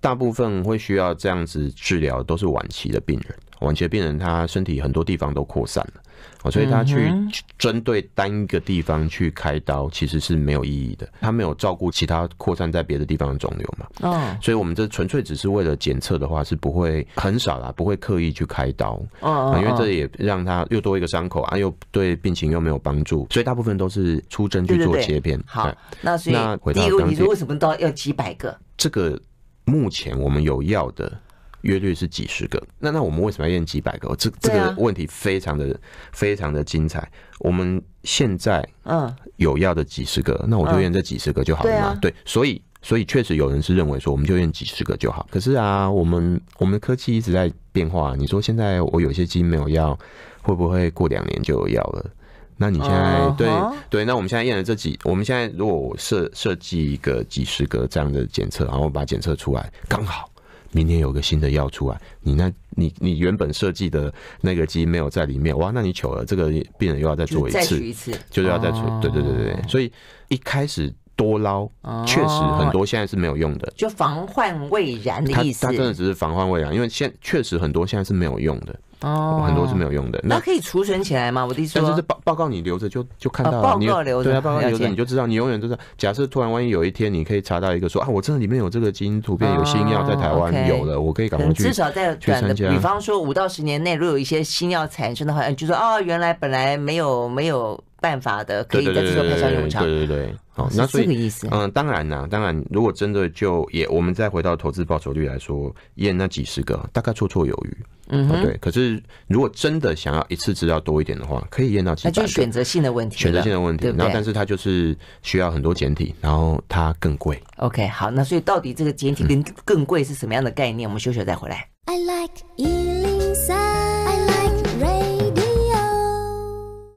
[0.01, 3.35] 大部分会需要这样子治疗都是晚期的病人。
[3.61, 7.11] 晚期的病人他身体很多地方都扩散了，所以他去
[7.57, 13.87] 针对单一个地方去开刀其实是没有意义的，他没有照顾其他扩散在别的地方的肿瘤嘛。
[14.03, 19.01] 哦，所以我们这纯粹只是为了检测的话，是不会很少啦，不会刻意去开刀。
[19.21, 25.43] 哦，因为这也让他又多一个伤口啊，又对病情又没有帮助，所以大部分都是出针去做切片。
[25.47, 28.55] 好，那所以第一个问题是为什么都要几百个？
[28.77, 29.19] 这个
[29.65, 31.21] 目前我们有药的。
[31.65, 34.15] 约率是几十个，那那我们为什么要验几百个？
[34.17, 35.75] 这这个问题非常的
[36.13, 37.11] 非常的精彩。
[37.39, 41.99] 我们现在嗯有药的几十个，那我就验这几十个就好了嘛？
[42.03, 45.27] 对，所以所以确实有人是认为说，我们就验几十个就好。
[45.31, 48.15] 可是啊，我们我们的科技一直在变化。
[48.15, 49.99] 你说现在我有些基因没有药，
[50.43, 52.11] 会不会过两年就有药了？
[52.57, 53.49] 那你现在对
[53.91, 60.31] 对，那我们现在验了这几，我们现在如果我设设计一个几十个这样的检测，然后把它检测出来，刚好。
[60.71, 69.93] 明天有个新的药出来，你那，你你原本设计的那个基因没有在里面，哇，那你糗了，这个病人又要再做一次，再取一次，就是要再取，对对对对对，所以
[70.27, 71.69] 一开始多捞，
[72.05, 78.75] 确实很多现在是没有用的，就防患未然的意思，它真的只是防患未然，因为现确实很多现在是没有用的。
[79.05, 80.19] 哦，很多是没有用的。
[80.25, 81.45] 那可以储存起来吗？
[81.45, 83.63] 我的意思说，但是报报告你留着就就看到了。
[83.63, 85.77] 报告留着，对啊，报告留着你就知道，你永远都是。
[85.99, 91.65] 假设突然万一有一天你可以查到一个说啊，我真的里面有这个基因突变，有新药在台湾有了，我可以赶快去。
[91.65, 99.83] 至少在短的，比方说五到十年内，如果有一些新药产生的话，就说哦，原来本来没有没有办法的，可以在这时候派上用场。
[99.83, 107.77] 对对对，好，那所以嗯，当然啦，当然，如果真的就也，我们再回到投资报酬率来说，验那几十个，大概绰绰有余。
[108.09, 108.59] 嗯，对。
[108.59, 112.03] 可是如果真的想要一次资料多一点的话，可以验到几。
[112.05, 113.17] 那就是选择性的问题。
[113.17, 113.87] 选择性的问题。
[113.97, 117.43] 然后，但是它就是需要很多简体，然后它更贵。
[117.57, 120.87] OK，好，那所以到底这个简体跟更贵是什么样的概念？
[120.87, 121.67] 我们休息再回来。
[121.87, 122.45] I like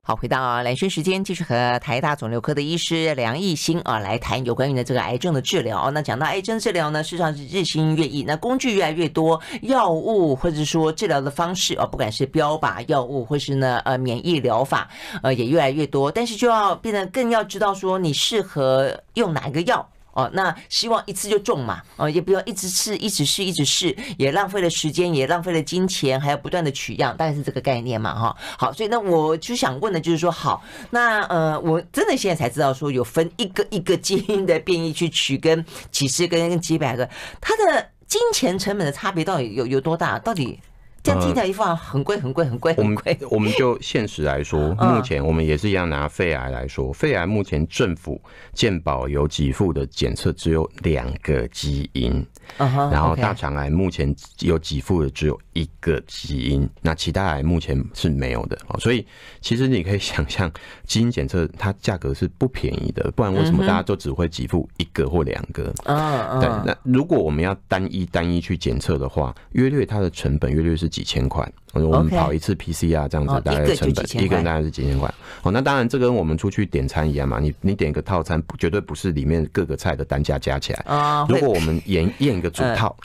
[0.07, 5.91] 好，回到蓝轩时间，继续和台大肿瘤科的医师梁艺兴啊来谈有关于的这个癌症的治疗。
[5.91, 14.87] 那讲到癌症治疗呢，事实上是日新月异，那工具越来越多，药物或者说治疗的方式啊，不管是标靶药物或是呢呃免疫疗法，
[15.21, 19.85] 呃也越来越多，但是就要变得更要知道说你适合用哪一个药。
[20.17, 28.35] 哦，那希望一次就中嘛，哦，也不要一直试，一直试，一直试，也浪费了时间，也浪费了金钱，还要不断的取样，大概是这个概念嘛，哈。
[28.57, 37.07] 好，所以那我就想问的就是说，好，那呃，我真的现在才知道说有分一个一个基因的变异去取，跟几十个跟几百个，
[37.39, 40.17] 它的金钱成本的差别到底有有多大？
[40.17, 40.59] 到底？
[41.07, 43.17] 这样听起来一副很贵很贵很贵很贵。
[43.31, 48.21] 我们就现实来说，目前我们也是一样拿肺癌来说，肺癌目前政府
[48.53, 52.25] 健保有给付的检测只有两个基因，
[52.57, 58.79] 然后大肠癌目前有给付的只有一个基因，那其他癌目前是没有的哦。
[58.79, 59.05] 所以
[59.39, 60.51] 其实你可以想象，
[60.85, 65.71] 基因检测它价格是不便宜的，不然为什么大家都只会给付一个或两个？
[65.85, 70.87] 嗯对，那如果我们要单一单一去检测的话，约略它的成本约略是。
[70.97, 75.13] 几千块，我们跑一次 PCR 这样子，大概成本一个人大概是几千块。
[75.43, 80.83] 哦，那当然这跟我们出去点餐一样嘛，你你点一个套餐，绝对不是里面各个菜的单价加起来。
[80.87, 82.95] 啊如果我们验验 一个组套，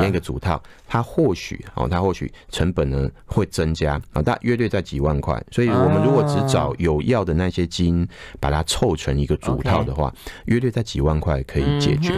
[0.00, 0.60] 验一个组套。
[0.92, 5.40] 它或许哦，它或许成本呢会增加啊，大约略在几万块。
[5.52, 8.04] 所以我们如果只找有药的那些基因，
[8.40, 10.12] 把它凑成一个组套的话，
[10.46, 12.12] 约略在几万块可以解决。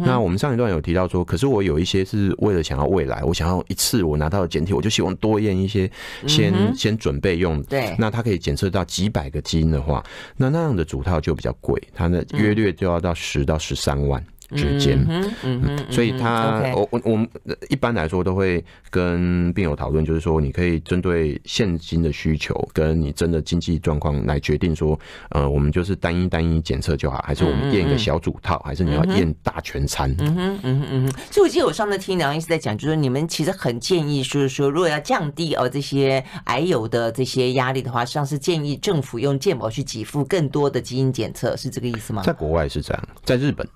[0.00, 5.90] 那我们上一段有提到说，可是我有一些是为了想要未来，我想要一次我拿到的检体，我就希望多验一些，
[6.26, 7.62] 先先准备用。
[7.64, 10.02] 对，那它可以检测到几百个基因的话，
[10.38, 14.24] 那那样的组套就比较贵，它的约略就要到十到十三万。
[14.50, 17.28] 之间，嗯嗯，所以他我我我们
[17.68, 24.98] 一般来说都会跟病友讨论，就是说你可以针对现金的需求跟你真的经济状况来决定说，
[25.30, 30.14] 呃，我们就是单一单一检测就好，还是我们验一个小组套，还是你要验大全餐？
[30.18, 31.12] 嗯哼嗯哼嗯哼。
[31.30, 42.22] 所以我记得我上次听梁医师在讲，就是说你们其实很建议，就是说如果要降低哦这些癌友的这些压力的话，实际上是建议政府用健保去给付更多的基因检测，是这个意思吗？
[42.22, 43.66] 在国外是这样，在日本。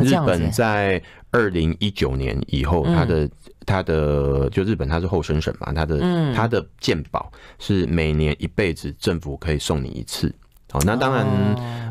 [0.00, 3.28] 日本在二零一九年以后，它的
[3.64, 5.98] 它的就日本它是后生省嘛，它的
[6.34, 10.34] 它的健保是每年一辈子政府可以送你一次。
[10.70, 11.26] 好，那当然，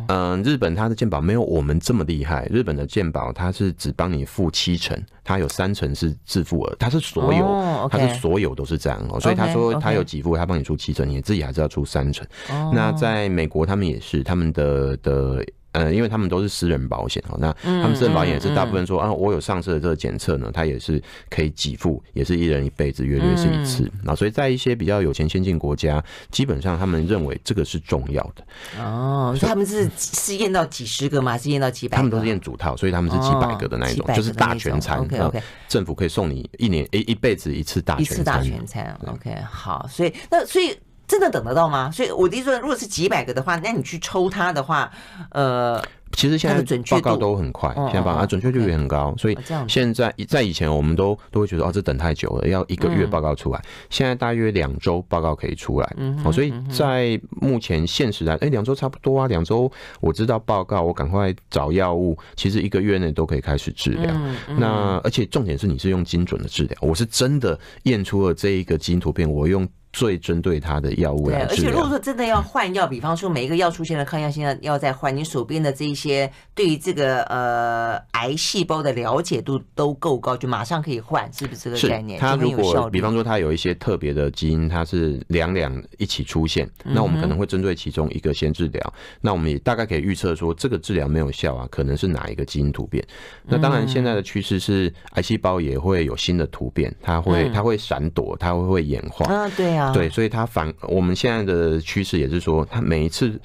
[0.08, 2.46] 嗯，日本它的健保没有我们这么厉害。
[2.52, 9.20] 日本的健保它是只帮你付七成，它有三成是自付额，它是所有，它是所有都是这样哦。
[9.20, 12.28] 所以他说他有给付，他帮你出七成，你自己还是要出三成。
[12.74, 15.46] 那在美国他们也是他们的的。
[15.76, 23.92] 嗯，因为他们都是私人保险哦，那他们私人保险也是大部分说啊，我有上次的这个检测呢，它也是可以给付，也是一人一辈子，约略是一次。
[24.04, 28.82] 那所以在一些比较有钱先进国家，基本上他们认为这个是重要的。
[28.82, 31.34] 哦，他们是是验到几十个吗？
[31.34, 31.98] 还是验到几百个？
[31.98, 35.00] 他们都是验主套，所以他们是几百个的那一种，就是大全餐。
[35.00, 38.14] OK OK，政府可以送你一年一一辈子一次大全餐。
[38.14, 39.00] 一次大全餐。
[39.08, 40.76] OK，好，所以那所以。
[41.08, 41.92] 真的等得到吗？
[41.92, 44.92] 所以我的意思说，如果是几百个的话，那你去抽它的话，
[45.32, 45.82] 呃，
[46.14, 49.14] 其实现在报告都很快，现在报告准确率也很高。
[49.18, 49.38] 所以
[49.68, 53.62] 现在在以前我们都都会觉得哦，这等太久了，要一个月报告出来。
[53.90, 55.96] 现在大约两周报告可以出来。
[56.24, 64.12] 哦，所以在目前现实来，哎，两周差不多啊，两周我知道报告，我赶快找药物，其实一个月内都可以开始治疗。
[64.58, 69.68] 那而且重点是你是用精准的治疗，我是真的验出了这一个基因突变，我用。
[69.96, 71.48] 最针对他的药物来治疗。
[71.48, 82.20] 对，而且如果说真的要换药，比方说每一个药出现了抗药性，要要再换，你手边的这一些对于这个呃癌细胞的了解度都够高，就马上可以换，是不是这个概念？
[82.20, 88.94] 他如果比方说他有一些特别的基因，它是两两一起出现，那我们可能会针对其中一个先治疗。
[89.22, 93.02] 那我们也大概可以预测说，这个治疗没有效啊，可能是哪一个基因突变？
[93.46, 99.85] 那当然，现在的趋势是癌细胞也会有新的突变，它会它会闪躲，它会会演化啊，对啊。
[99.94, 103.40] 对，所以它反我们现在的趋势也是说，它每一次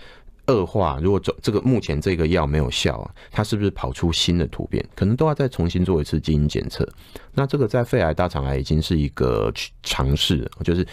[0.47, 6.89] 恶化，如果这这个目前这个药没有效，它是不是跑出新的突变，可能都要再重新做一次基因检测。
[7.33, 10.87] 那这个在肺癌、大肠癌已经是一个尝试，就是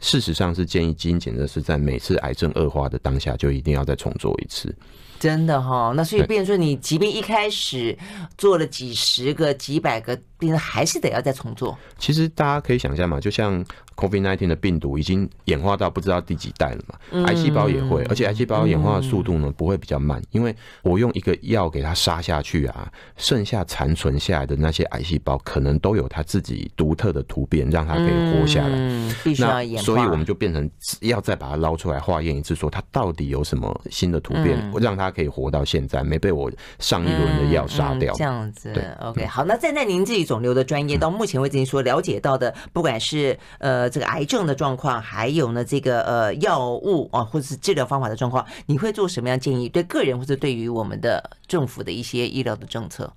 [0.00, 4.74] 事实上是建议基因检测是在每次癌症恶化的当下就一定要再重做一次。
[5.18, 7.96] 真的哈，那所以变成说，你即便一开始
[8.36, 11.76] 做了几十个、几百个，病人还是得要再重做。
[11.98, 13.64] 其实大家可以想象嘛，就像
[13.96, 28.74] COVID-19 的病毒已经演化到不知道第几代了嘛，癌细胞也会，而且癌细胞演化的速度呢不会比较慢，因为我用一个药给它杀下去啊，剩下残存下来的那些癌细胞可能都有它自己独特的突变，让它可以活下来。
[28.74, 29.82] 嗯，必须要演化。
[29.82, 30.68] 所以我们就变成
[31.00, 35.03] 要再把它捞出来化验一次，说它到底有什么新的突变，让它。
[35.10, 38.12] 可以活到现在，没被我上一轮的药杀掉。
[38.12, 39.44] 嗯嗯，这样子，对，OK，好。
[39.44, 49.68] 那站在您自己肿瘤的专业，到目前为止您所了解到的，不管是呃这个癌症的状况，还有呢这个呃药物啊，或者是治疗方法的状况，你会做什么样建议？
[49.68, 53.12] 对个人或者对于我们的政府的一些医疗的政策？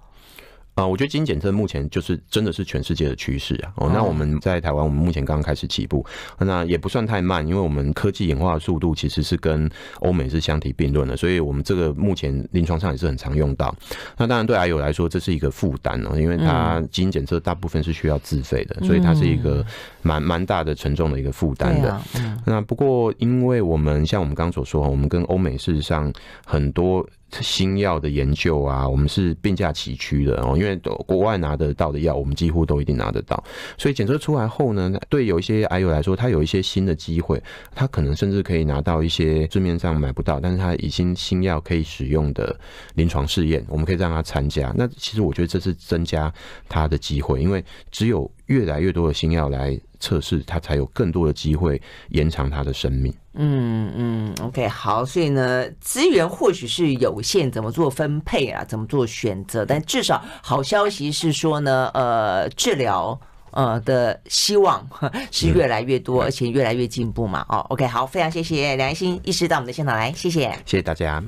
[0.78, 3.74] 啊，我觉得基因检测目前就是真的是全世界的趋势啊。
[3.78, 6.06] 哦，那我们在台湾，我们目前刚刚开始起步，
[6.38, 9.68] 那也不算太慢，因为我们科技演化的速度其实是跟
[10.02, 13.76] 欧美是相提并论的，所以我们这个目前临床上也是很常用到。
[14.18, 19.66] 那当然对癌友来说，这是一个负担哦，因为它基因检测大部分是需要自费的，所以它是一个
[20.04, 22.00] 蛮蛮大的沉重的一个负担的。
[22.46, 26.14] 那不过，因为我们像我们刚刚所说，我们跟欧美事实上
[26.46, 27.04] 很多。
[27.32, 30.76] 新药的研究啊，我们是并驾齐驱的哦，因为
[31.06, 33.44] 国外拿得到的药，我们几乎都一定拿得到。
[33.78, 37.42] 所以检测出来后呢，对有一些癌友来说，他有一些新的机会，
[37.76, 42.58] 他可能甚至可以拿到一些市面上买不到，但是他已经新药可以使用的
[42.96, 44.74] 临床试验，我们可以让他参加。
[44.76, 46.34] 那其实我觉得这是增加
[46.70, 53.14] 他的机会，因为只有越来越多的新药来测试，他才有更多的机会延长他的生命。
[53.34, 58.64] 嗯嗯，OK，好，所以呢，资源或许是有限，怎么做分配啊？
[58.66, 59.66] 怎么做选择？
[59.66, 63.20] 但至少好消息是说呢，呃，治疗
[63.52, 64.88] 呃的希望
[65.32, 67.46] 是越来越多，而且越来越进步嘛。
[67.50, 71.24] 哦，OK，好，非常谢谢梁一心医师到我们的现场来，谢谢，谢谢大家。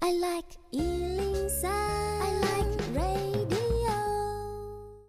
[0.00, 1.31] I like